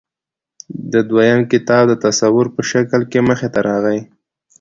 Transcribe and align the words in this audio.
د 0.91 0.93
دوي 0.93 1.03
دويم 1.27 1.41
کتاب 1.51 1.83
د 1.89 1.93
تصوير 2.03 2.47
پۀ 2.55 2.61
شکل 2.71 3.01
کښې 3.11 3.21
مخې 3.29 3.47
ته 3.53 3.59
راغے 3.67 3.99